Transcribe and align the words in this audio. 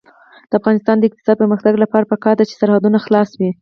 د 0.49 0.51
افغانستان 0.59 0.95
د 0.97 1.03
اقتصادي 1.07 1.39
پرمختګ 1.41 1.73
لپاره 1.83 2.09
پکار 2.11 2.33
ده 2.37 2.43
چې 2.49 2.55
سرحدونه 2.61 2.97
خلاص 3.05 3.29
وي. 3.39 3.51